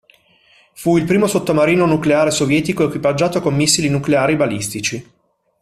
Fu 0.73 0.97
il 0.97 1.05
primo 1.05 1.27
sottomarino 1.27 1.85
nucleare 1.85 2.31
sovietico 2.31 2.83
equipaggiato 2.83 3.39
con 3.39 3.53
missili 3.55 3.87
nucleari 3.87 4.35
balistici. 4.35 5.07